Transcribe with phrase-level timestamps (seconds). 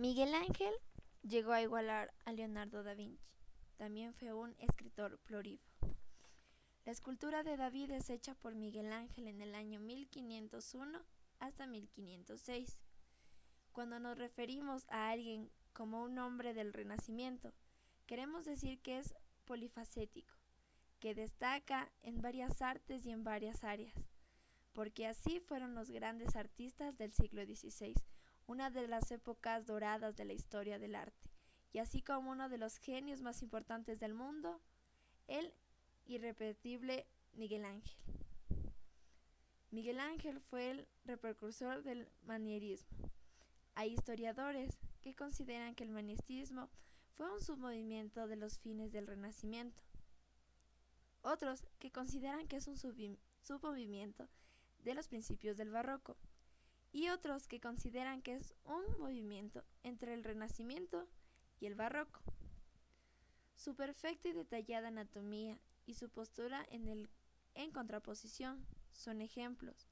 [0.00, 0.72] Miguel Ángel
[1.20, 3.34] llegó a igualar a Leonardo da Vinci.
[3.76, 5.94] También fue un escritor prolífico.
[6.86, 11.02] La escultura de David es hecha por Miguel Ángel en el año 1501
[11.38, 12.80] hasta 1506.
[13.72, 17.52] Cuando nos referimos a alguien como un hombre del Renacimiento,
[18.06, 19.14] queremos decir que es
[19.44, 20.32] polifacético,
[20.98, 23.94] que destaca en varias artes y en varias áreas,
[24.72, 27.92] porque así fueron los grandes artistas del siglo XVI,
[28.46, 31.30] una de las épocas doradas de la historia del arte,
[31.72, 34.60] y así como uno de los genios más importantes del mundo,
[35.28, 35.52] el
[36.06, 37.96] irrepetible Miguel Ángel.
[39.70, 43.10] Miguel Ángel fue el repercursor del manierismo.
[43.76, 46.68] Hay historiadores que consideran que el manierismo
[47.16, 49.82] fue un submovimiento de los fines del Renacimiento.
[51.22, 54.28] Otros que consideran que es un submovimiento
[54.82, 56.16] de los principios del barroco.
[56.92, 61.06] Y otros que consideran que es un movimiento entre el Renacimiento
[61.60, 62.20] y el barroco.
[63.54, 67.08] Su perfecta y detallada anatomía y su postura en,
[67.54, 69.88] en contraposición son ejemplos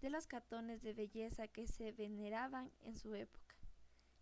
[0.00, 3.54] de los catones de belleza que se veneraban en su época.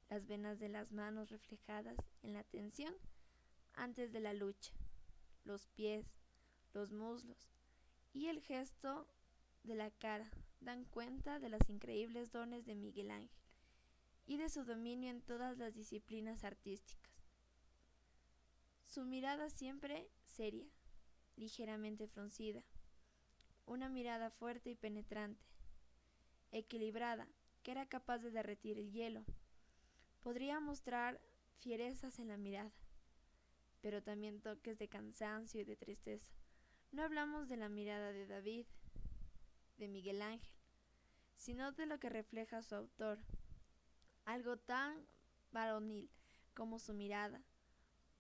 [0.09, 2.95] Las venas de las manos reflejadas en la tensión
[3.75, 4.73] antes de la lucha,
[5.45, 6.07] los pies,
[6.73, 7.51] los muslos
[8.13, 9.09] y el gesto
[9.63, 13.43] de la cara dan cuenta de los increíbles dones de Miguel Ángel
[14.27, 17.13] y de su dominio en todas las disciplinas artísticas.
[18.87, 20.67] Su mirada siempre seria,
[21.37, 22.63] ligeramente fruncida,
[23.67, 25.45] una mirada fuerte y penetrante,
[26.51, 27.27] equilibrada,
[27.63, 29.25] que era capaz de derretir el hielo.
[30.21, 31.21] Podría mostrar
[31.59, 32.73] fierezas en la mirada,
[33.81, 36.31] pero también toques de cansancio y de tristeza.
[36.91, 38.67] No hablamos de la mirada de David,
[39.77, 40.55] de Miguel Ángel,
[41.37, 43.19] sino de lo que refleja su autor,
[44.25, 45.07] algo tan
[45.51, 46.11] varonil
[46.55, 47.43] como su mirada,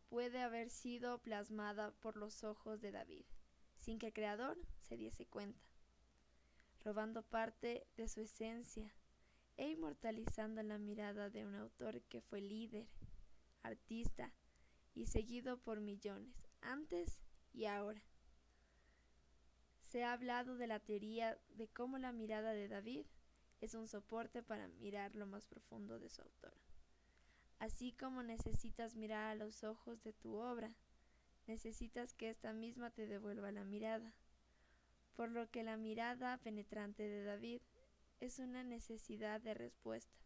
[0.08, 3.24] puede haber sido plasmada por los ojos de David,
[3.76, 5.62] sin que el Creador se diese cuenta,
[6.84, 8.92] robando parte de su esencia
[9.56, 12.88] e inmortalizando la mirada de un autor que fue líder,
[13.62, 14.32] artista
[14.94, 17.20] y seguido por millones, antes
[17.52, 18.02] y ahora.
[19.92, 23.04] Se ha hablado de la teoría de cómo la mirada de David
[23.60, 26.54] es un soporte para mirar lo más profundo de su autor.
[27.58, 30.72] Así como necesitas mirar a los ojos de tu obra,
[31.46, 34.14] necesitas que ésta misma te devuelva la mirada.
[35.14, 37.60] Por lo que la mirada penetrante de David
[38.20, 40.16] es una necesidad de respuesta,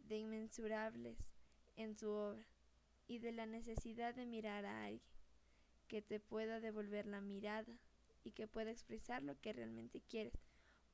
[0.00, 1.32] de inmensurables
[1.76, 2.44] en su obra
[3.06, 5.00] y de la necesidad de mirar a alguien
[5.86, 7.72] que te pueda devolver la mirada
[8.28, 10.34] y que pueda expresar lo que realmente quieres.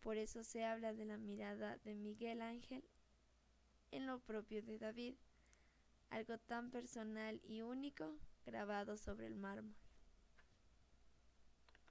[0.01, 2.85] Por eso se habla de la mirada de Miguel Ángel
[3.91, 5.15] en lo propio de David,
[6.11, 9.84] algo tan personal y único grabado sobre el mármol.